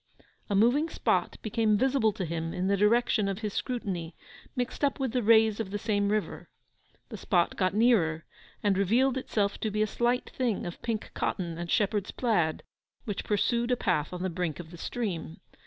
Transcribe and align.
A 0.49 0.55
moving 0.55 0.89
spot 0.89 1.37
became 1.43 1.77
visible 1.77 2.11
to 2.13 2.25
him 2.25 2.55
in 2.55 2.65
the 2.65 2.75
direction 2.75 3.27
of 3.27 3.37
his 3.41 3.53
scrutiny, 3.53 4.15
mixed 4.55 4.83
up 4.83 4.99
with 4.99 5.11
the 5.11 5.21
rays 5.21 5.59
of 5.59 5.69
the 5.69 5.77
same 5.77 6.09
river. 6.09 6.49
The 7.09 7.17
spot 7.17 7.55
got 7.55 7.75
nearer, 7.75 8.25
and 8.63 8.79
revealed 8.79 9.15
itself 9.15 9.59
to 9.59 9.69
be 9.69 9.83
a 9.83 9.85
slight 9.85 10.31
thing 10.35 10.65
of 10.65 10.81
pink 10.81 11.11
cotton 11.13 11.55
and 11.59 11.69
shepherd's 11.69 12.09
plaid, 12.09 12.63
which 13.05 13.23
pursued 13.25 13.69
a 13.69 13.77
path 13.77 14.11
on 14.11 14.23
the 14.23 14.31
brink 14.31 14.59
of 14.59 14.71
the 14.71 14.77
stream. 14.79 15.37